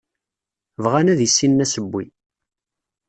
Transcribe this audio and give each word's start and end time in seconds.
Bɣan 0.83 1.11
ad 1.11 1.19
issinen 1.27 1.63
asewwi. 1.65 2.05